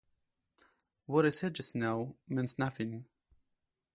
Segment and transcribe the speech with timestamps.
[1.05, 3.05] What I said just now, meant nothing.